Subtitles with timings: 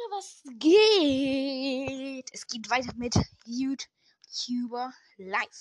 [0.00, 2.30] Leute, was geht?
[2.32, 3.14] Es geht weiter mit
[3.44, 5.60] YouTuber Live.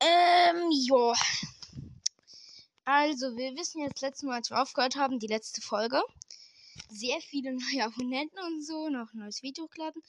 [0.00, 1.14] Ähm, jo.
[2.84, 6.02] Also, wir wissen jetzt letztes Mal, als wir aufgehört haben, die letzte Folge.
[6.88, 10.02] Sehr viele neue Abonnenten und so, noch ein neues Video hochgeladen.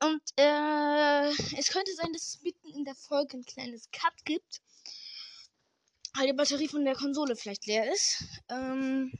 [0.00, 1.28] Und äh,
[1.58, 4.60] es könnte sein, dass es mitten in der Folge ein kleines Cut gibt.
[6.14, 8.24] Weil die Batterie von der Konsole vielleicht leer ist.
[8.48, 9.12] Ähm,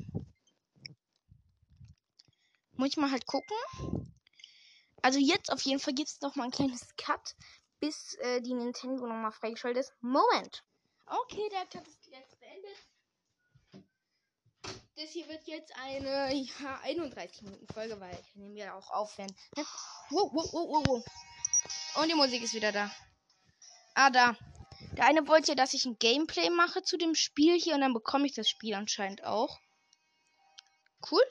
[2.79, 3.57] muss ich mal halt gucken.
[5.02, 7.35] Also jetzt auf jeden Fall gibt es mal ein kleines Cut,
[7.80, 9.93] bis äh, die Nintendo nochmal freigeschaltet ist.
[10.01, 10.65] Moment.
[11.07, 12.77] Okay, der Cut ist jetzt beendet.
[14.97, 19.16] Das hier wird jetzt eine ja, 31 Minuten Folge, weil ich nehme ja auch auf,
[19.19, 19.27] wenn.
[19.57, 19.65] Ne?
[20.10, 21.05] Wow, wow, wow, wow, wow.
[22.02, 22.91] Und die Musik ist wieder da.
[23.95, 24.37] Ah, da.
[24.93, 28.27] Der eine wollte, dass ich ein Gameplay mache zu dem Spiel hier und dann bekomme
[28.27, 29.59] ich das Spiel anscheinend auch.
[31.10, 31.23] Cool.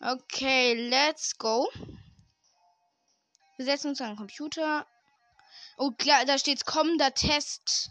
[0.00, 1.68] Okay, let's go.
[3.56, 4.86] Wir setzen uns an den Computer.
[5.76, 7.90] Oh, klar, da steht kommender Test.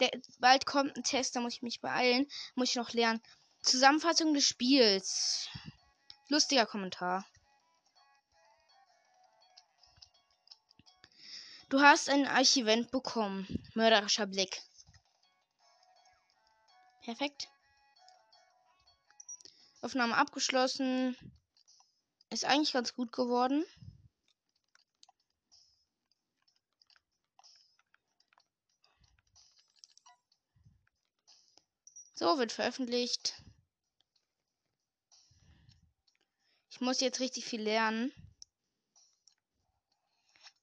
[0.00, 2.26] Der, bald kommt ein Test, da muss ich mich beeilen.
[2.54, 3.20] Muss ich noch lernen.
[3.60, 5.48] Zusammenfassung des Spiels.
[6.28, 7.26] Lustiger Kommentar.
[11.68, 13.46] Du hast ein Archivent bekommen.
[13.74, 14.62] Mörderischer Blick.
[17.02, 17.48] Perfekt.
[19.82, 21.16] Aufnahme abgeschlossen.
[22.32, 23.62] Ist eigentlich ganz gut geworden.
[32.14, 33.34] So, wird veröffentlicht.
[36.70, 38.10] Ich muss jetzt richtig viel lernen.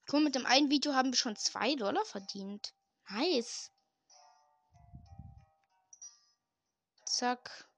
[0.08, 2.74] Guck, mit dem einen Video haben wir schon 2 Dollar verdient.
[3.10, 3.70] Nice.
[7.06, 7.69] Zack.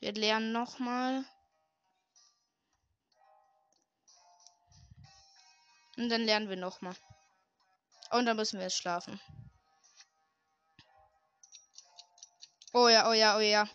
[0.00, 1.24] Wir lernen nochmal.
[5.96, 6.94] Und dann lernen wir nochmal.
[8.10, 9.20] Und dann müssen wir jetzt schlafen.
[12.72, 13.66] Oh ja, oh ja, oh ja.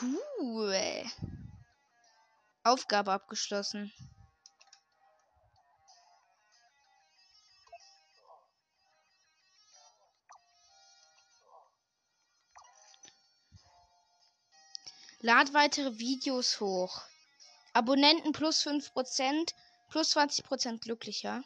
[0.00, 1.04] Cool.
[2.64, 3.92] Aufgabe abgeschlossen.
[15.22, 17.00] Lad weitere Videos hoch.
[17.72, 19.54] Abonnenten plus 5%,
[19.88, 21.44] plus 20% glücklicher.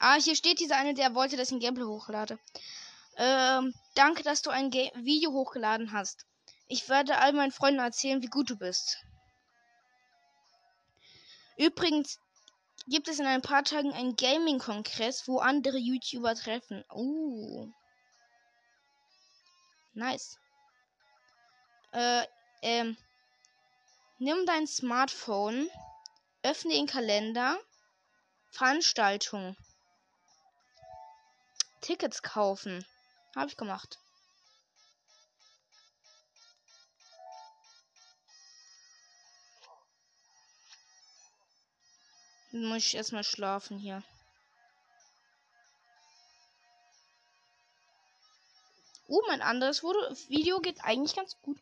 [0.00, 2.38] Ah, hier steht dieser eine, der wollte, dass ich ein Gameplay hochlade.
[3.16, 6.26] Ähm, danke, dass du ein Ga Video hochgeladen hast.
[6.66, 8.98] Ich werde all meinen Freunden erzählen, wie gut du bist.
[11.56, 12.18] Übrigens
[12.88, 16.84] gibt es in ein paar Tagen einen Gaming-Kongress, wo andere YouTuber treffen.
[16.92, 17.70] Uh.
[19.92, 20.38] Nice.
[21.92, 22.24] Äh,
[22.62, 22.96] ähm,
[24.18, 25.68] nimm dein Smartphone,
[26.42, 27.58] öffne den Kalender,
[28.50, 29.56] Veranstaltung,
[31.80, 32.84] Tickets kaufen.
[33.34, 33.98] Habe ich gemacht.
[42.52, 44.02] Muss ich erstmal schlafen hier.
[49.06, 51.58] Oh, mein anderes Video geht eigentlich ganz gut.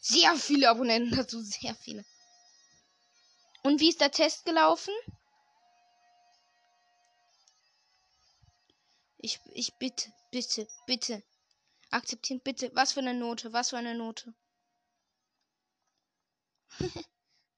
[0.00, 2.04] Sehr viele Abonnenten dazu, sehr viele.
[3.62, 4.94] Und wie ist der Test gelaufen?
[9.18, 11.22] Ich, ich bitte, bitte, bitte.
[11.90, 12.70] Akzeptieren, bitte.
[12.74, 14.32] Was für eine Note, was für eine Note.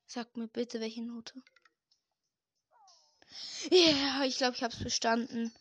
[0.06, 1.34] Sag mir bitte, welche Note.
[3.70, 5.54] Ja, yeah, ich glaube, ich habe es bestanden.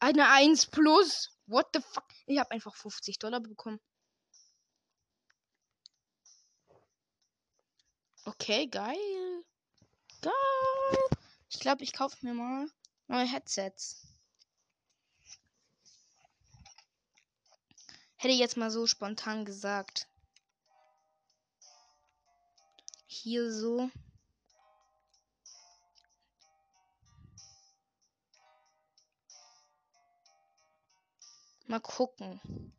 [0.00, 1.30] Eine 1 plus.
[1.46, 2.04] What the fuck?
[2.26, 3.80] Ich habe einfach 50 Dollar bekommen.
[8.28, 9.42] Okay, geil.
[10.20, 10.32] Geil.
[11.48, 12.68] Ich glaube, ich kaufe mir mal
[13.06, 14.06] neue Headsets.
[18.16, 20.08] Hätte ich jetzt mal so spontan gesagt.
[23.06, 23.90] Hier so.
[31.66, 32.74] Mal gucken.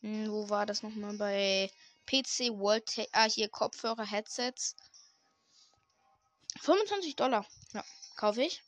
[0.00, 1.70] Hm, wo war das nochmal bei
[2.06, 2.84] PC World.
[3.12, 4.76] Ah, hier Kopfhörer, Headsets.
[6.60, 7.46] 25 Dollar.
[7.72, 7.84] Ja,
[8.16, 8.62] kaufe ich.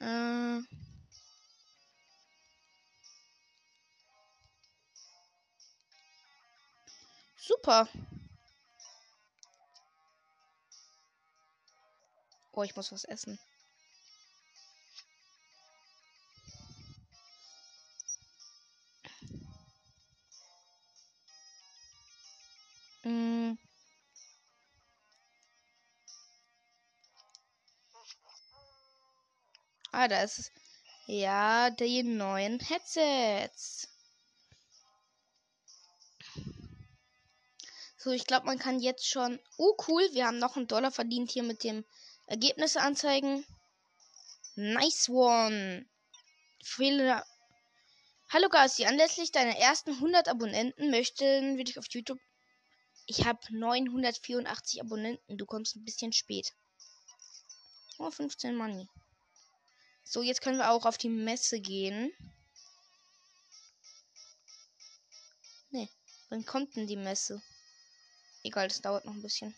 [0.00, 0.60] Äh.
[7.36, 7.88] Super.
[12.52, 13.38] Oh, ich muss was essen.
[30.04, 30.52] Ah, da ist.
[31.06, 33.88] Ja, die neuen Headsets.
[37.96, 39.40] So, ich glaube, man kann jetzt schon.
[39.56, 40.06] Oh, cool.
[40.12, 41.86] Wir haben noch einen Dollar verdient hier mit dem
[42.26, 43.46] Ergebnisse anzeigen.
[44.56, 45.86] Nice one.
[46.62, 47.24] Viele.
[48.28, 52.20] Hallo Gasti, anlässlich deiner ersten 100 Abonnenten möchten wir dich auf YouTube.
[53.06, 55.38] Ich habe 984 Abonnenten.
[55.38, 56.52] Du kommst ein bisschen spät.
[57.98, 58.86] Oh, 15 Money.
[60.04, 62.12] So, jetzt können wir auch auf die Messe gehen.
[65.70, 65.88] Ne,
[66.28, 67.42] wann kommt denn die Messe?
[68.42, 69.54] Egal, das dauert noch ein bisschen.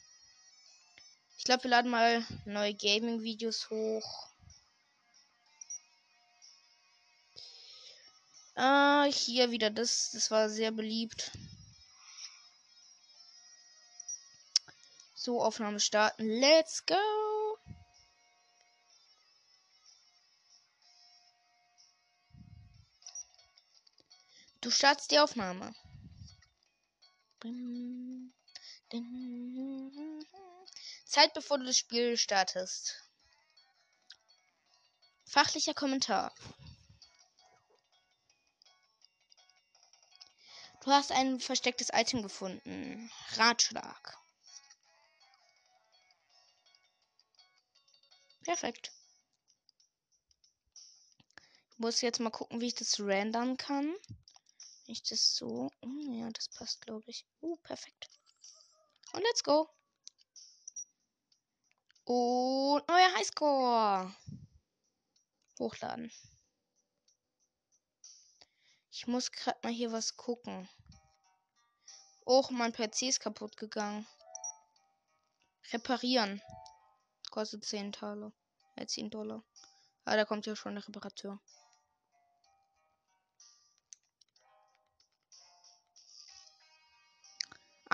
[1.36, 4.30] Ich glaube, wir laden mal neue Gaming-Videos hoch.
[8.54, 10.12] Ah, hier wieder das.
[10.12, 11.30] Das war sehr beliebt.
[15.14, 16.24] So, Aufnahme starten.
[16.24, 17.15] Let's go!
[24.66, 25.72] Du startest die Aufnahme.
[31.04, 33.08] Zeit bevor du das Spiel startest.
[35.24, 36.34] Fachlicher Kommentar.
[40.82, 43.08] Du hast ein verstecktes Item gefunden.
[43.36, 44.18] Ratschlag.
[48.42, 48.90] Perfekt.
[51.70, 53.94] Ich muss jetzt mal gucken, wie ich das rendern kann.
[54.88, 55.70] Ich das so.
[55.82, 57.26] Oh, ja, das passt, glaube ich.
[57.40, 58.08] Uh, perfekt.
[59.12, 59.68] Und let's go.
[62.04, 64.14] Und neuer Highscore.
[65.58, 66.12] Hochladen.
[68.92, 70.68] Ich muss gerade mal hier was gucken.
[72.24, 74.06] Och, mein PC ist kaputt gegangen.
[75.72, 76.40] Reparieren.
[77.30, 78.32] Kostet 10 Taler.
[78.76, 79.42] Äh, 10 Dollar.
[80.04, 81.40] Ah, da kommt ja schon der Reparateur.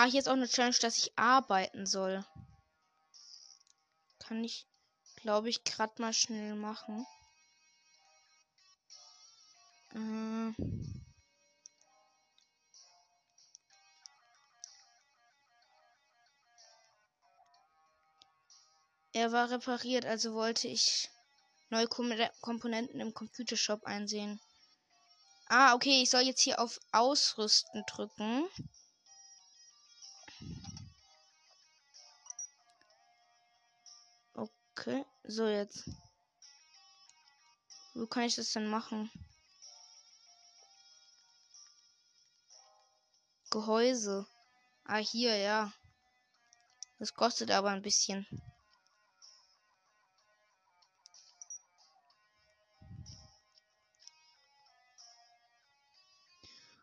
[0.02, 2.24] Ah, hier ist auch eine Challenge, dass ich arbeiten soll.
[4.18, 4.66] Kann ich,
[5.14, 7.06] glaube ich, gerade mal schnell machen.
[9.94, 10.54] Äh.
[19.12, 21.10] Er war repariert, also wollte ich
[21.70, 24.40] neue Komponenten im Computershop einsehen.
[25.46, 28.48] Ah, okay, ich soll jetzt hier auf Ausrüsten drücken.
[34.74, 35.88] Okay, so jetzt.
[37.94, 39.10] Wo kann ich das denn machen?
[43.50, 44.26] Gehäuse.
[44.84, 45.72] Ah, hier, ja.
[46.98, 48.26] Das kostet aber ein bisschen.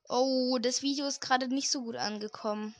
[0.07, 2.75] Oh, das Video ist gerade nicht so gut angekommen.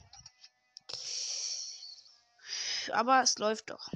[2.92, 3.90] Aber es läuft doch.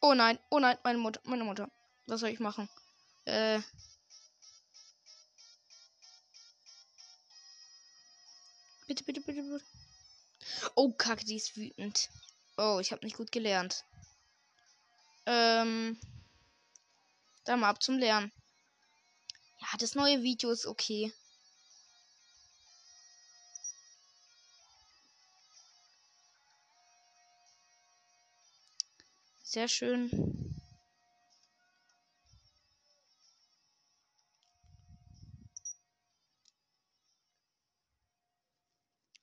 [0.00, 1.70] Oh nein, oh nein, meine Mutter, meine Mutter.
[2.06, 2.68] Was soll ich machen?
[3.24, 3.60] Äh.
[8.86, 9.64] Bitte, bitte, bitte, bitte.
[10.76, 12.08] Oh, kacke, die ist wütend.
[12.56, 13.84] Oh, ich habe nicht gut gelernt.
[15.26, 15.98] Ähm.
[17.44, 18.32] Dann mal ab zum Lernen.
[19.60, 21.12] Ja, das neue Video ist okay.
[29.48, 30.10] Sehr schön.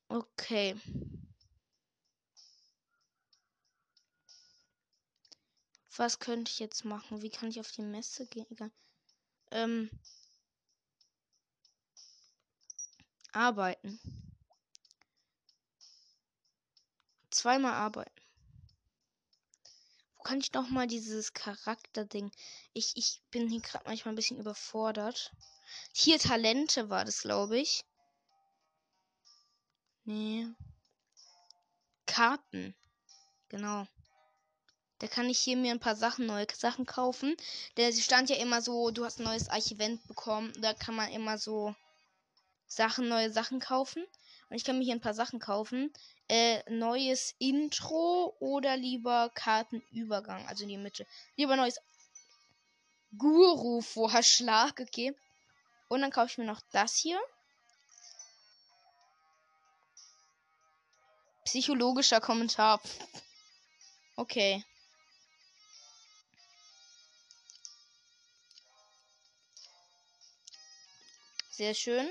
[0.10, 0.74] Okay.
[5.98, 7.24] Was könnte ich jetzt machen?
[7.24, 8.72] Wie kann ich auf die Messe gehen?
[9.52, 9.90] Ähm,
[13.34, 14.00] arbeiten.
[17.30, 18.25] Zweimal arbeiten
[20.26, 22.32] kann ich noch mal dieses Charakterding?
[22.74, 25.32] Ich, ich bin hier gerade manchmal ein bisschen überfordert.
[25.94, 27.86] Hier Talente war das, glaube ich.
[30.04, 30.48] Nee.
[32.08, 32.76] Karten.
[33.50, 33.88] Genau.
[34.98, 37.38] Da kann ich hier mir ein paar Sachen, neue Sachen kaufen.
[37.78, 40.52] Der stand ja immer so, du hast ein neues Archivent bekommen.
[40.60, 41.76] Da kann man immer so
[42.66, 44.04] Sachen, neue Sachen kaufen.
[44.50, 45.92] Und ich kann mir hier ein paar Sachen kaufen.
[46.28, 51.06] Äh, neues Intro oder lieber Kartenübergang, also in die Mitte.
[51.36, 51.80] Lieber neues
[53.18, 55.16] Guru-Vorschlag, okay.
[55.88, 57.20] Und dann kaufe ich mir noch das hier.
[61.46, 62.82] Psychologischer Kommentar.
[64.16, 64.64] Okay.
[71.52, 72.10] Sehr schön.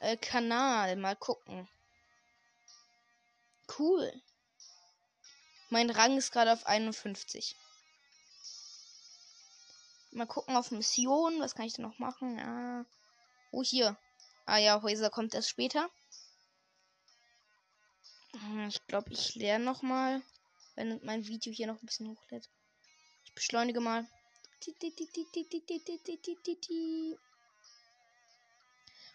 [0.00, 1.68] Äh, Kanal, mal gucken.
[3.78, 4.12] Cool.
[5.68, 7.54] Mein Rang ist gerade auf 51.
[10.12, 11.38] Mal gucken auf Mission.
[11.40, 12.38] Was kann ich denn noch machen?
[12.38, 12.84] Ja.
[13.52, 13.96] Oh, hier.
[14.46, 15.88] Ah ja, Häuser kommt erst später.
[18.32, 20.22] Hm, ich glaube, ich lerne noch mal,
[20.76, 22.48] wenn mein Video hier noch ein bisschen hochlädt.
[23.26, 24.08] Ich beschleunige mal.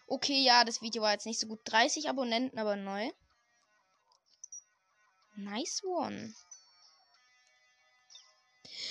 [0.08, 1.60] Okay, ja, das Video war jetzt nicht so gut.
[1.64, 3.10] 30 Abonnenten, aber neu.
[5.34, 6.34] Nice one.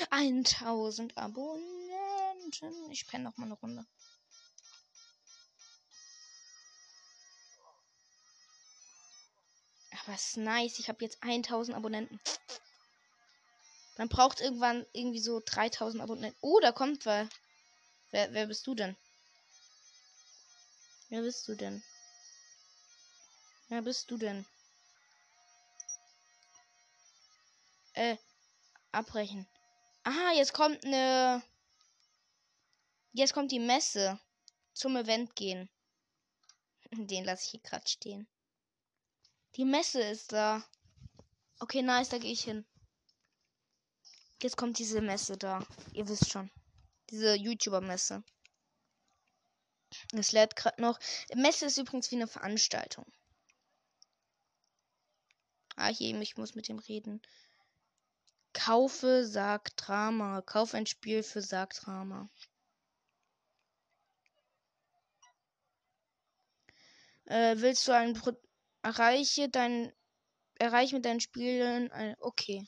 [0.09, 2.91] 1000 Abonnenten.
[2.91, 3.85] Ich penne noch mal eine Runde.
[10.03, 10.79] Aber es ist nice.
[10.79, 12.19] Ich habe jetzt 1000 Abonnenten.
[13.97, 16.37] Man braucht irgendwann irgendwie so 3000 Abonnenten.
[16.41, 17.29] Oh, da kommt wer.
[18.11, 18.95] Wer, wer bist du denn?
[21.09, 21.83] Wer bist du denn?
[23.69, 24.45] Wer bist du denn?
[27.93, 28.17] Äh,
[28.91, 29.47] abbrechen.
[30.03, 31.41] Ah, jetzt kommt eine.
[33.13, 34.19] Jetzt kommt die Messe.
[34.73, 35.69] Zum Event gehen.
[36.91, 38.27] Den lasse ich hier gerade stehen.
[39.55, 40.63] Die Messe ist da.
[41.59, 42.65] Okay, nice, da gehe ich hin.
[44.41, 45.65] Jetzt kommt diese Messe da.
[45.93, 46.51] Ihr wisst schon.
[47.09, 48.23] Diese YouTuber-Messe.
[50.13, 50.99] Es lädt gerade noch.
[51.33, 53.05] Messe ist übrigens wie eine Veranstaltung.
[55.75, 57.21] Ah, hier, ich muss mit dem reden.
[58.53, 60.41] Kaufe Sargdrama.
[60.41, 62.29] Kauf ein Spiel für Sargdrama.
[67.25, 68.31] Äh, willst du ein Pro
[68.83, 69.91] erreiche dein
[70.59, 72.65] erreiche mit deinen Spielen ein okay.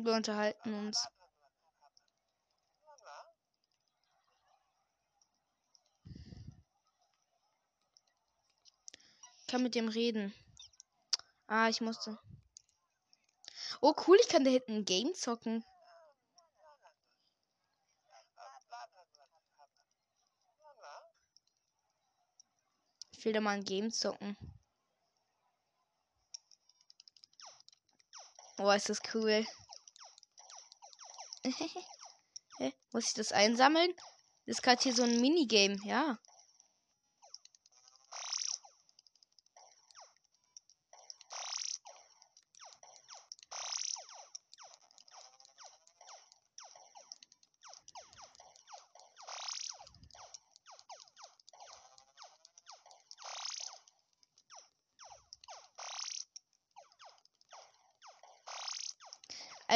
[0.00, 1.08] Wir unterhalten uns.
[9.40, 10.32] Ich kann mit dem reden.
[11.48, 12.16] Ah, ich musste.
[13.80, 15.64] Oh, cool, ich kann da hinten ein Game zocken.
[23.10, 24.36] Ich will da mal ein Game zocken.
[28.58, 29.44] Oh, ist das cool.
[32.92, 33.92] Muss ich das einsammeln?
[34.46, 36.18] Das ist gerade hier so ein Minigame, ja.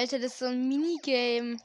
[0.02, 1.58] Alter, das ist so ein Minigame.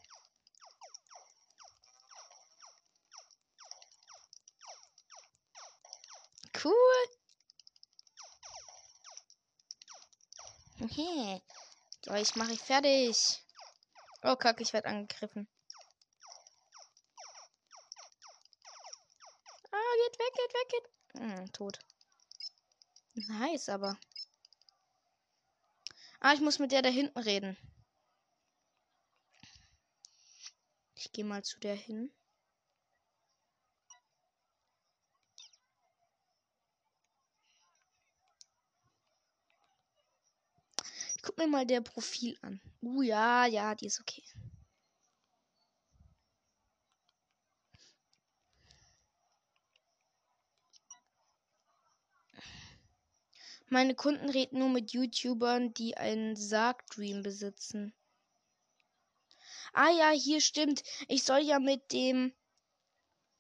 [6.64, 7.08] Cool.
[10.82, 11.42] Okay.
[12.06, 13.18] So, ich mache ich fertig.
[14.22, 15.48] Oh, kacke, ich werde angegriffen.
[19.72, 21.22] Ah, geht weg, geht weg, geht.
[21.22, 21.80] Hm, tot.
[23.16, 23.98] Nice, aber.
[26.20, 27.58] Ah, ich muss mit der da hinten reden.
[31.00, 32.12] Ich gehe mal zu der hin.
[41.16, 42.60] Ich guck mir mal der Profil an.
[42.82, 44.24] Uh, ja, ja, die ist okay.
[53.70, 57.94] Meine Kunden reden nur mit YouTubern, die einen Sargdream besitzen.
[59.74, 60.84] Ah ja, hier stimmt.
[61.08, 62.34] Ich soll ja mit dem.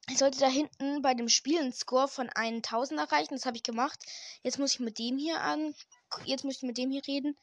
[0.09, 3.33] Ich sollte da hinten bei dem Spiel einen Score von 1000 erreichen.
[3.33, 3.99] Das habe ich gemacht.
[4.41, 5.75] Jetzt muss ich mit dem hier an.
[6.23, 7.37] Jetzt muss ich mit dem hier reden.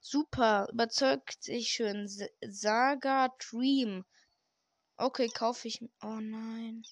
[0.00, 0.68] Super.
[0.72, 2.08] Überzeugt sich schön.
[2.42, 4.04] Saga Dream.
[4.96, 5.80] Okay, kaufe ich.
[6.02, 6.84] Oh nein.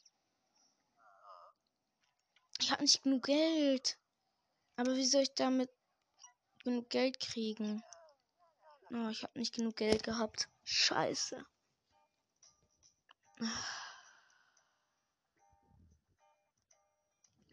[2.61, 3.99] Ich habe nicht genug Geld.
[4.77, 5.71] Aber wie soll ich damit
[6.65, 7.83] genug Geld kriegen?
[8.95, 10.51] Oh, ich habe nicht genug Geld gehabt.
[10.65, 11.43] Scheiße.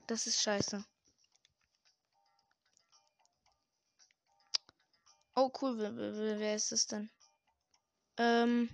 [0.07, 0.83] Das ist scheiße.
[5.35, 5.77] Oh, cool.
[5.77, 7.09] Wer, wer, ist das denn?
[8.17, 8.69] Ähm.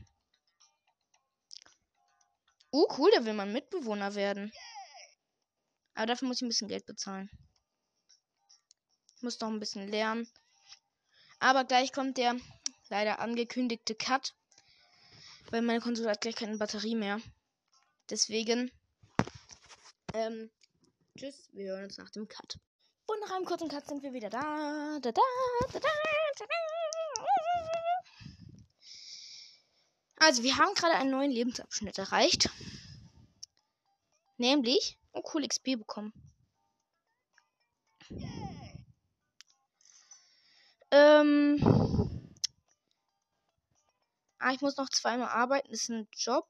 [2.72, 4.52] Oh, cool, der will mein Mitbewohner werden.
[5.94, 7.30] Aber dafür muss ich ein bisschen Geld bezahlen.
[9.22, 10.28] Muss noch ein bisschen lernen.
[11.40, 12.36] Aber gleich kommt der
[12.90, 14.34] leider angekündigte Cut.
[15.52, 17.20] Weil meine Konsole hat gleich keine Batterie mehr.
[18.10, 18.72] Deswegen.
[20.14, 20.50] Ähm,
[21.18, 22.58] tschüss, wir hören uns nach dem Cut.
[23.08, 25.00] Und nach einem kurzen Cut sind wir wieder da.
[25.02, 25.22] da, da,
[25.72, 25.88] da, da
[30.18, 32.50] also, wir haben gerade einen neuen Lebensabschnitt erreicht.
[34.38, 36.14] Nämlich, oh cool, XP bekommen.
[40.92, 41.60] Ähm.
[44.40, 45.70] Ah, ich muss noch zweimal arbeiten.
[45.72, 46.48] Das ist ein Job.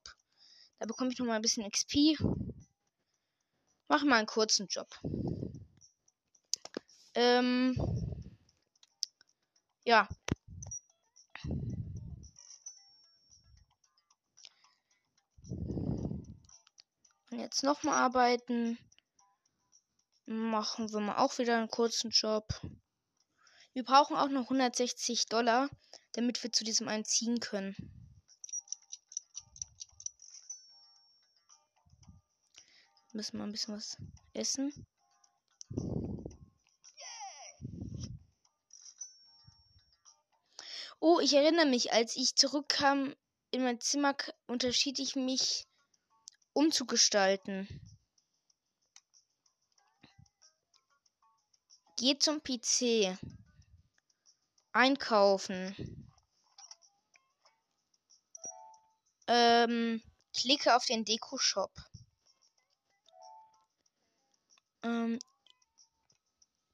[0.79, 2.17] Da bekomme ich noch mal ein bisschen XP.
[3.87, 4.89] Mache mal einen kurzen Job.
[7.13, 7.75] Ähm.
[9.85, 10.09] Ja.
[17.31, 18.77] Und jetzt nochmal arbeiten.
[20.25, 22.47] Machen wir mal auch wieder einen kurzen Job.
[23.75, 25.69] Wir brauchen auch noch 160 Dollar,
[26.13, 27.75] damit wir zu diesem einen ziehen können.
[33.11, 33.97] Müssen wir ein bisschen was
[34.31, 34.87] essen.
[41.01, 43.13] Oh, ich erinnere mich, als ich zurückkam
[43.51, 44.15] in mein Zimmer,
[44.47, 45.67] unterschied ich mich
[46.53, 47.67] umzugestalten.
[51.97, 53.17] Geh zum PC.
[54.75, 55.73] Einkaufen.
[59.27, 60.01] Ähm,
[60.37, 61.71] klicke auf den Deko-Shop.
[64.83, 65.17] Ähm,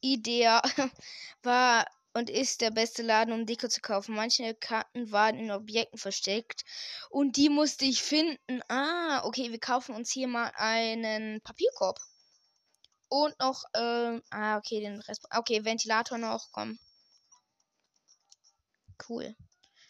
[0.01, 0.63] Idea
[1.43, 4.15] war und ist der beste Laden, um Deko zu kaufen.
[4.15, 6.63] Manche Karten waren in Objekten versteckt
[7.11, 8.63] und die musste ich finden.
[8.67, 11.99] Ah, okay, wir kaufen uns hier mal einen Papierkorb.
[13.09, 15.23] Und noch, ähm, ah, okay, den Rest.
[15.29, 16.79] Okay, Ventilator noch, komm.
[19.07, 19.35] Cool.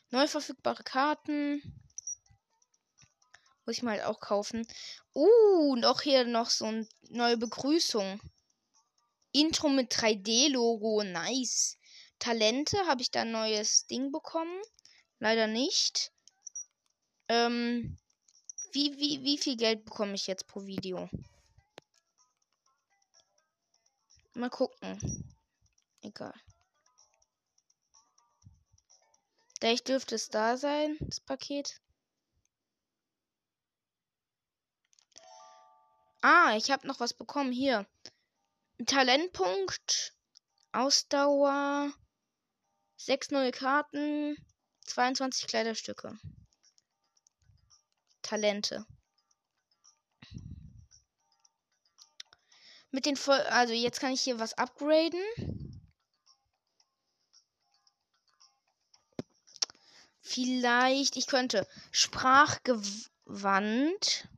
[0.09, 1.61] Neu verfügbare Karten.
[3.65, 4.67] Muss ich mal halt auch kaufen.
[5.13, 8.19] Uh, noch hier noch so eine neue Begrüßung.
[9.31, 11.03] Intro mit 3D-Logo.
[11.03, 11.77] Nice.
[12.19, 14.61] Talente habe ich da ein neues Ding bekommen.
[15.19, 16.11] Leider nicht.
[17.27, 17.97] Ähm,
[18.73, 21.09] wie, wie, wie viel Geld bekomme ich jetzt pro Video?
[24.33, 25.33] Mal gucken.
[26.01, 26.33] Egal.
[29.61, 31.79] Vielleicht dürfte es da sein, das Paket.
[36.23, 37.51] Ah, ich habe noch was bekommen.
[37.51, 37.85] Hier.
[38.87, 40.15] Talentpunkt.
[40.71, 41.93] Ausdauer.
[42.97, 44.35] Sechs neue Karten,
[44.87, 46.17] 22 Kleiderstücke.
[48.23, 48.87] Talente.
[52.89, 55.21] Mit den Voll also jetzt kann ich hier was upgraden.
[60.31, 64.29] Vielleicht, ich könnte Sprachgewandt.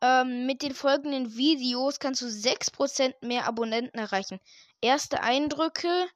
[0.00, 4.38] Ähm, mit den folgenden Videos kannst du 6% mehr Abonnenten erreichen
[4.80, 6.06] erste Eindrücke,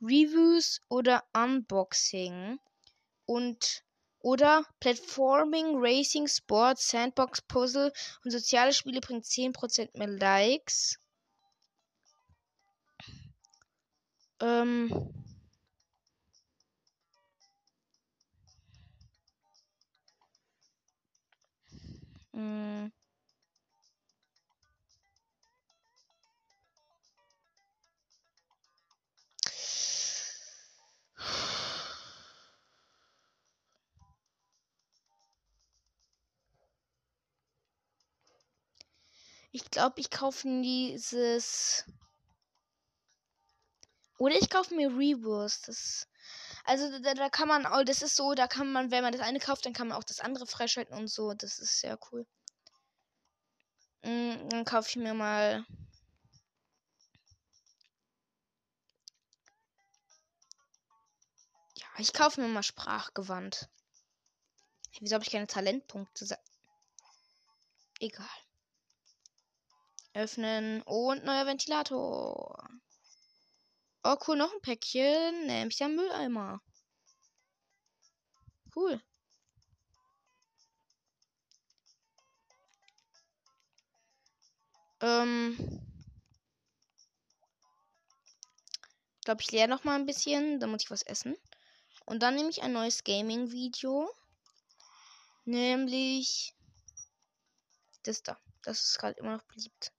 [0.00, 2.60] Reviews oder Unboxing
[3.26, 3.82] und
[4.20, 7.92] oder Platforming, Racing, Sports, Sandbox, Puzzle
[8.24, 11.00] und soziale Spiele bringen 10% mehr Likes.
[14.40, 15.23] Ähm.
[22.34, 22.90] Mm.
[39.52, 41.84] Ich glaube, ich kaufe dieses.
[44.18, 45.60] Oder ich kaufe mir Reverse.
[45.66, 46.08] Das.
[46.64, 49.20] Also da, da kann man auch, das ist so, da kann man, wenn man das
[49.20, 51.34] eine kauft, dann kann man auch das andere freischalten und so.
[51.34, 52.26] Das ist sehr cool.
[54.02, 55.64] Mhm, dann kaufe ich mir mal.
[61.76, 63.68] Ja, ich kaufe mir mal Sprachgewandt.
[65.00, 66.38] Wieso habe ich keine Talentpunkte?
[68.00, 68.26] Egal.
[70.14, 72.68] Öffnen und neuer Ventilator.
[74.06, 75.46] Oh, cool, noch ein Päckchen.
[75.46, 76.60] Nämlich der Mülleimer.
[78.76, 79.00] Cool.
[85.00, 85.56] Ähm.
[89.16, 90.60] Ich glaube, ich leere noch mal ein bisschen.
[90.60, 91.34] Dann muss ich was essen.
[92.04, 94.10] Und dann nehme ich ein neues Gaming-Video.
[95.46, 96.54] Nämlich
[98.02, 98.38] das da.
[98.62, 99.93] Das ist gerade immer noch beliebt.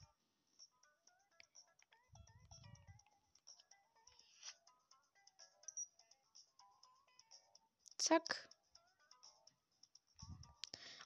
[8.06, 8.48] Zack.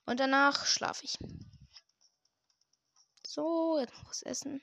[0.06, 1.18] Und danach schlafe ich.
[3.26, 4.62] So, jetzt noch was essen.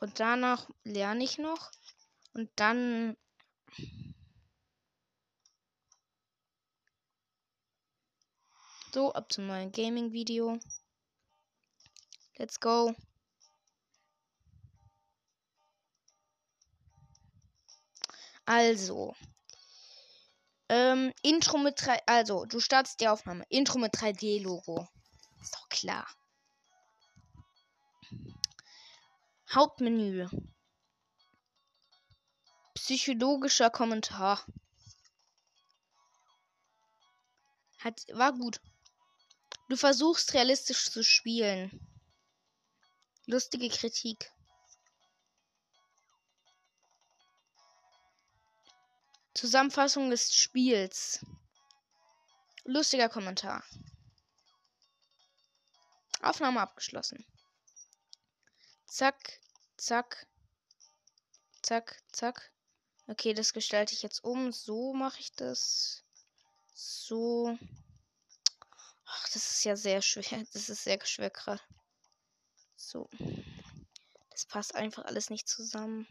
[0.00, 1.72] Und danach lerne ich noch.
[2.32, 3.18] Und dann.
[8.94, 10.60] So, ab zum neuen Gaming-Video.
[12.36, 12.94] Let's go.
[18.44, 19.14] Also.
[20.68, 22.06] Ähm, Intro mit 3.
[22.06, 23.46] Also, du startest die Aufnahme.
[23.48, 24.86] Intro mit 3D-Logo.
[25.40, 26.06] Ist doch klar.
[29.54, 30.28] Hauptmenü.
[32.74, 34.44] Psychologischer Kommentar.
[37.78, 38.60] Hat, war gut.
[39.72, 41.80] Du versuchst realistisch zu spielen.
[43.24, 44.30] Lustige Kritik.
[49.32, 51.24] Zusammenfassung des Spiels.
[52.64, 53.64] Lustiger Kommentar.
[56.20, 57.24] Aufnahme abgeschlossen.
[58.84, 59.40] Zack,
[59.78, 60.26] zack,
[61.62, 62.52] zack, zack.
[63.06, 64.52] Okay, das gestalte ich jetzt um.
[64.52, 66.04] So mache ich das.
[66.74, 67.56] So.
[69.14, 70.22] Ach, das ist ja sehr schwer.
[70.54, 71.62] Das ist sehr schwer gerade.
[72.76, 73.10] So.
[74.30, 76.06] Das passt einfach alles nicht zusammen.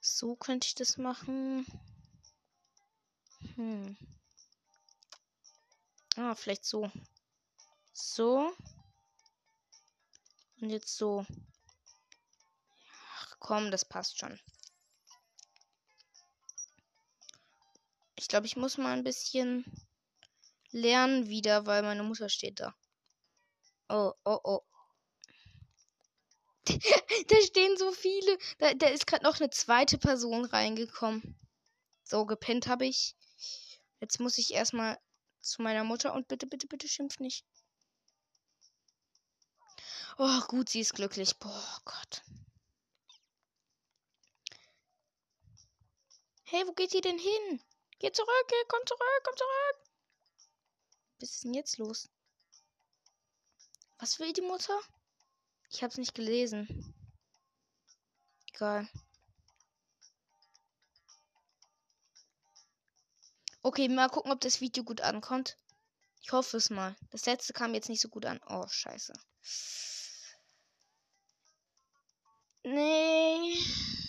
[0.00, 1.66] So könnte ich das machen.
[3.56, 3.96] Hm.
[6.16, 6.90] Ah, vielleicht so.
[7.92, 8.52] So.
[10.60, 11.26] Und jetzt so.
[13.38, 14.38] Komm, das passt schon.
[18.16, 19.64] Ich glaube, ich muss mal ein bisschen
[20.70, 22.74] lernen wieder, weil meine Mutter steht da.
[23.88, 24.60] Oh, oh, oh.
[27.28, 28.38] da stehen so viele.
[28.58, 31.38] Da, da ist gerade noch eine zweite Person reingekommen.
[32.02, 33.14] So, gepennt habe ich.
[34.00, 34.98] Jetzt muss ich erstmal
[35.40, 37.44] zu meiner Mutter und bitte, bitte, bitte schimpf nicht.
[40.18, 41.38] Oh, gut, sie ist glücklich.
[41.38, 42.22] Boah, Gott.
[46.48, 47.60] Hey, wo geht sie denn hin?
[47.98, 49.90] Geh zurück, geh, komm zurück, komm zurück.
[51.18, 52.08] Was ist denn jetzt los?
[53.98, 54.78] Was will die Mutter?
[55.70, 56.94] Ich hab's nicht gelesen.
[58.54, 58.88] Egal.
[63.62, 65.56] Okay, mal gucken, ob das Video gut ankommt.
[66.22, 66.94] Ich hoffe es mal.
[67.10, 68.40] Das letzte kam jetzt nicht so gut an.
[68.46, 69.14] Oh, scheiße.
[72.62, 74.05] Nee.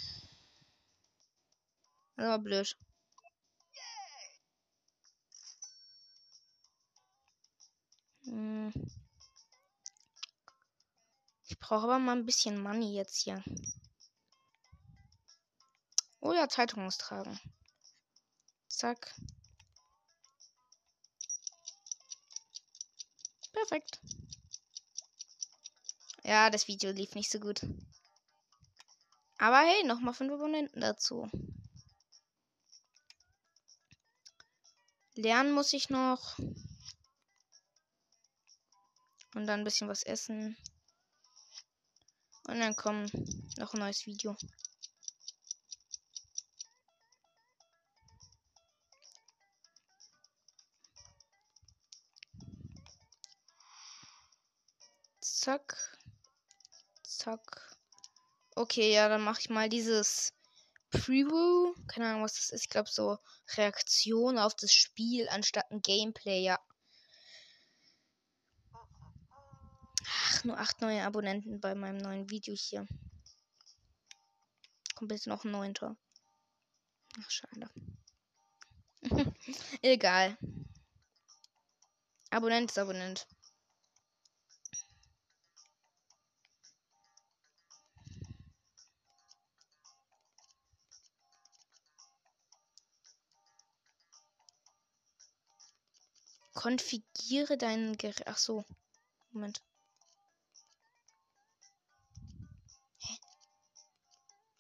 [2.18, 2.76] Das war blöd.
[8.24, 8.74] Hm.
[11.46, 13.44] Ich brauche aber mal ein bisschen Money jetzt hier.
[16.20, 17.40] Oh ja, Zeitung muss tragen.
[18.68, 19.16] Zack.
[23.54, 24.02] Perfekt.
[26.24, 27.62] Ja, das Video lief nicht so gut.
[29.38, 31.30] Aber hey, nochmal fünf Abonnenten dazu.
[35.18, 36.38] Lernen muss ich noch.
[39.34, 40.56] Und dann ein bisschen was essen.
[42.48, 43.12] Und dann kommt
[43.58, 44.38] noch ein neues Video.
[55.20, 55.98] Zack.
[57.04, 57.76] Zack.
[58.56, 60.37] Okay, ja, dann mache ich mal dieses
[61.00, 61.74] Preview.
[61.88, 62.64] Keine Ahnung, was das ist.
[62.64, 63.18] Ich glaube, so
[63.56, 66.44] Reaktion auf das Spiel anstatt ein Gameplay.
[66.44, 66.60] Ja.
[70.06, 72.88] Ach, nur acht neue Abonnenten bei meinem neuen Video hier.
[74.96, 75.96] Kommt jetzt noch ein neunter.
[77.20, 77.70] Ach, schade.
[79.82, 80.38] Egal.
[82.30, 83.28] Abonnent ist Abonnent.
[96.58, 98.26] Konfiguriere deinen Gerät.
[98.26, 98.66] Ach so.
[99.30, 99.62] Moment.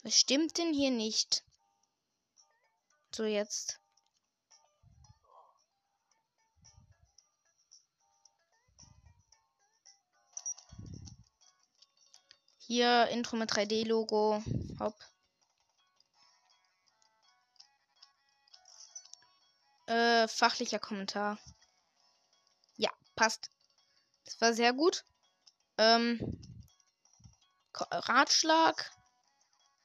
[0.03, 1.43] Was stimmt denn hier nicht?
[3.11, 3.81] So jetzt.
[12.59, 14.43] Hier Intro mit 3D-Logo.
[14.79, 14.95] Hopp.
[19.87, 21.39] Äh, fachlicher Kommentar.
[23.17, 23.49] Passt.
[24.23, 25.03] Das war sehr gut.
[25.77, 26.39] Ähm,
[27.73, 28.91] Ratschlag.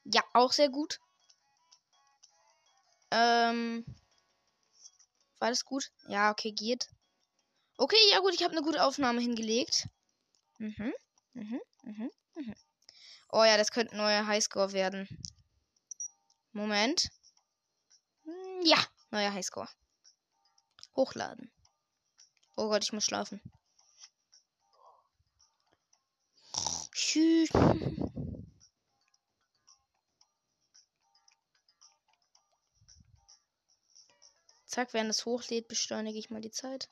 [0.05, 1.01] Ja, auch sehr gut.
[3.11, 3.85] Ähm,
[5.39, 5.91] war das gut?
[6.09, 6.89] Ja, okay, geht.
[7.77, 9.89] Okay, ja gut, ich habe eine gute Aufnahme hingelegt.
[10.59, 10.93] Mhm,
[11.35, 12.55] mhm, mhm, mhm.
[13.31, 15.09] Oh ja, das könnte ein neuer Highscore werden.
[16.53, 17.11] Moment.
[18.25, 18.79] Hm, ja,
[19.11, 19.69] neuer Highscore.
[20.97, 21.52] Hochladen.
[22.57, 23.41] Oh Gott, ich muss schlafen.
[26.93, 27.51] Tschüss.
[34.67, 36.89] Zack, während es hochlädt, beschleunige ich mal die Zeit.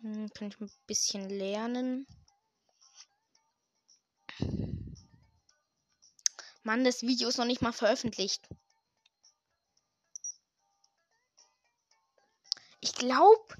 [0.00, 2.06] Hm, kann ich ein bisschen lernen.
[6.62, 8.48] Mann, das Video ist noch nicht mal veröffentlicht.
[12.82, 13.54] Ich glaube,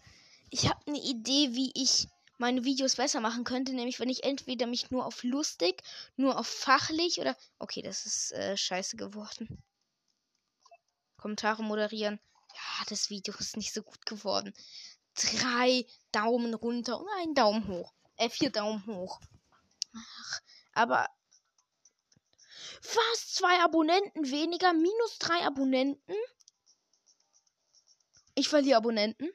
[0.51, 2.09] ich habe eine Idee, wie ich
[2.39, 5.81] meine Videos besser machen könnte, nämlich wenn ich entweder mich nur auf lustig,
[6.17, 7.37] nur auf fachlich oder.
[7.61, 9.63] Okay, das ist äh, scheiße geworden.
[11.19, 12.19] Kommentare moderieren.
[12.53, 14.53] Ja, das Video ist nicht so gut geworden.
[15.15, 17.95] Drei Daumen runter und ein Daumen hoch.
[18.17, 19.21] Äh, vier Daumen hoch.
[19.95, 20.41] Ach,
[20.73, 21.09] aber.
[22.81, 26.17] Fast zwei Abonnenten weniger, minus drei Abonnenten.
[28.35, 29.31] Ich verliere Abonnenten.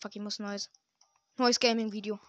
[0.00, 0.70] Fuck, ich muss neues.
[1.36, 2.20] Neues Gaming-Video.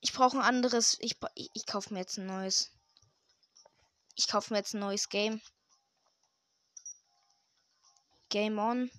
[0.00, 0.96] Ich brauche ein anderes.
[1.00, 2.72] Ich, ich, ich kaufe mir jetzt ein neues.
[4.16, 5.40] Ich kaufe mir jetzt ein neues Game.
[8.28, 8.90] Game on.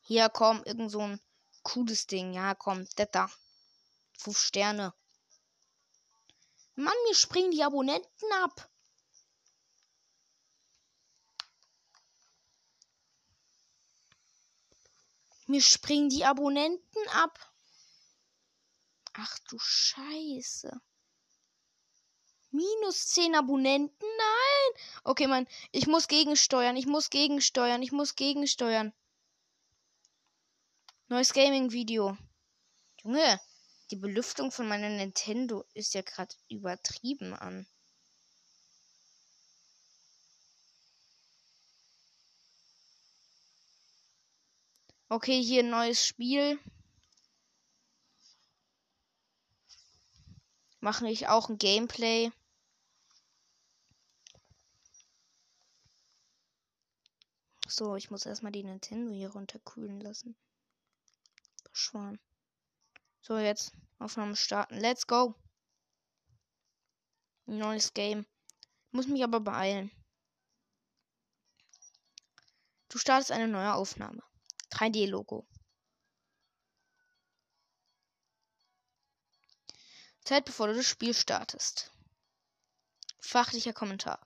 [0.00, 1.20] Hier, komm, irgend so ein
[1.62, 2.32] cooles Ding.
[2.32, 3.30] Ja, komm, das da.
[4.18, 4.92] Fünf Sterne.
[6.74, 8.68] Mann, mir springen die Abonnenten ab.
[15.48, 17.38] Mir springen die Abonnenten ab.
[19.14, 20.78] Ach du Scheiße.
[22.50, 24.06] Minus 10 Abonnenten?
[24.18, 24.82] Nein!
[25.04, 28.92] Okay, Mann, ich muss gegensteuern, ich muss gegensteuern, ich muss gegensteuern.
[31.08, 32.18] Neues Gaming-Video.
[33.02, 33.40] Junge,
[33.90, 37.66] die Belüftung von meiner Nintendo ist ja gerade übertrieben an.
[45.10, 46.60] Okay, hier ein neues Spiel.
[50.80, 52.30] Mache ich auch ein Gameplay.
[57.66, 60.36] So, ich muss erstmal die Nintendo hier runterkühlen lassen.
[61.72, 62.18] Schwan.
[63.22, 64.76] So, jetzt Aufnahme starten.
[64.76, 65.34] Let's go.
[67.46, 68.26] Neues Game.
[68.90, 69.90] Muss mich aber beeilen.
[72.90, 74.27] Du startest eine neue Aufnahme.
[74.70, 75.46] 3D-Logo.
[80.24, 81.90] Zeit bevor du das Spiel startest.
[83.18, 84.20] Fachlicher Kommentar.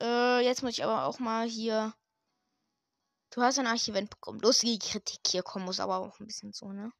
[0.00, 1.94] Äh, jetzt muss ich aber auch mal hier.
[3.30, 4.40] Du hast ein Archivent bekommen.
[4.40, 6.92] Lustige Kritik hier kommen muss aber auch ein bisschen so, ne?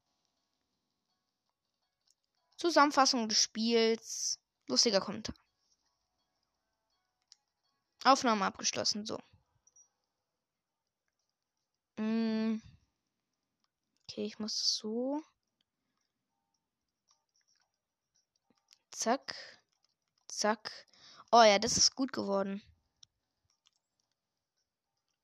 [2.57, 4.39] Zusammenfassung des Spiels.
[4.69, 5.35] Lustiger Kommentar.
[8.05, 9.19] Aufnahme abgeschlossen, so.
[12.03, 12.61] Mm.
[14.03, 15.23] Okay, ich muss so.
[18.91, 19.37] Zack.
[20.29, 20.88] Zack.
[21.31, 22.61] Oh ja, das ist gut geworden.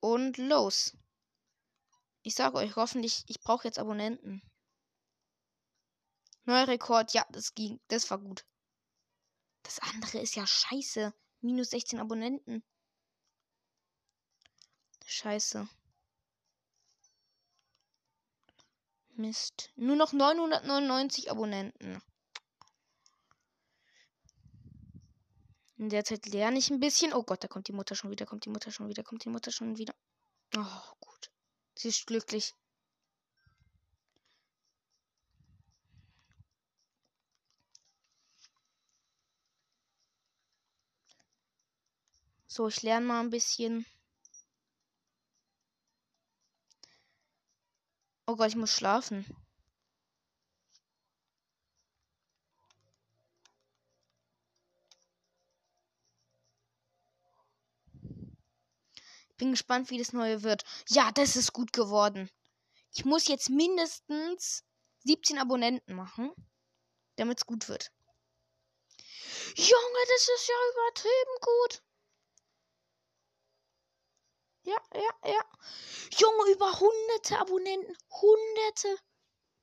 [0.01, 0.97] Und los.
[2.23, 4.43] Ich sage euch hoffentlich, ich brauche jetzt Abonnenten.
[6.45, 8.47] Neuer Rekord, ja, das ging, das war gut.
[9.65, 11.13] Das andere ist ja scheiße.
[11.41, 12.63] Minus 16 Abonnenten.
[15.07, 15.69] Scheiße.
[19.19, 19.71] Mist.
[19.77, 22.01] Nur noch 999 Abonnenten.
[25.77, 27.13] In der Zeit lerne ich ein bisschen.
[27.13, 29.29] Oh Gott, da kommt die Mutter schon wieder, kommt die Mutter schon wieder, kommt die
[29.29, 29.95] Mutter schon wieder.
[30.57, 31.31] Oh, gut.
[31.75, 32.55] Sie ist glücklich.
[42.47, 43.87] So, ich lerne mal ein bisschen.
[48.29, 49.25] Oh Gott, ich muss schlafen.
[59.39, 60.65] Bin gespannt, wie das neue wird.
[60.91, 62.29] Ja, das ist gut geworden.
[62.93, 64.63] Ich muss jetzt mindestens
[65.05, 66.31] 17 Abonnenten machen,
[67.17, 67.91] damit es gut wird.
[69.57, 71.88] Junge, das ist ja übertrieben gut.
[74.69, 75.45] Ja, ja, ja.
[76.19, 77.97] Junge, über hunderte Abonnenten.
[78.11, 78.99] Hunderte.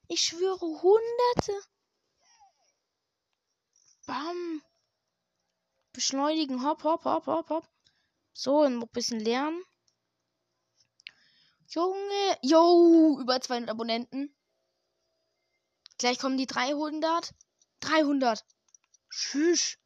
[0.08, 1.62] Ich schwöre, hunderte.
[4.08, 4.64] Bam.
[5.94, 6.66] Beschleunigen.
[6.66, 7.70] Hopp, hopp, hopp, hopp, hopp.
[8.34, 9.64] So, ein bisschen lernen.
[11.68, 12.40] Junge.
[12.42, 14.36] Yo, über 200 Abonnenten.
[16.00, 17.32] Gleich kommen die 300.
[17.82, 18.44] 300.
[19.12, 19.78] Tschüss.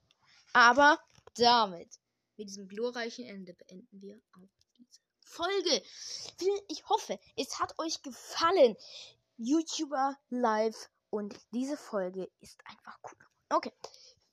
[0.53, 0.97] Aber
[1.35, 1.99] damit,
[2.37, 4.58] mit diesem glorreichen Ende beenden wir auch
[5.29, 5.83] Folge.
[6.67, 8.75] Ich hoffe, es hat euch gefallen.
[9.37, 13.19] YouTuber live und diese Folge ist einfach cool.
[13.49, 13.71] Okay.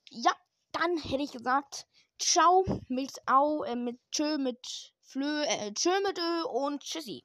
[0.09, 0.31] Ja,
[0.71, 1.85] dann hätte ich gesagt,
[2.19, 7.15] ciao mit Au, äh, mit Tschö, mit Flö, äh, Tschö mit Ö und Tschüssi.